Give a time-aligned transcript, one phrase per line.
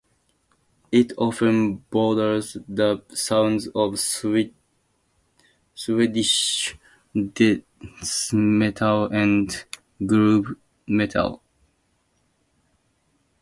[0.91, 3.99] It often borders the sounds of
[5.75, 6.75] Swedish
[7.13, 7.61] death
[8.33, 9.63] metal and
[10.03, 11.43] groove metal.